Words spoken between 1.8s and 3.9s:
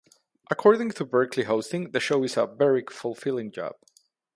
the show is a very fulfilling job.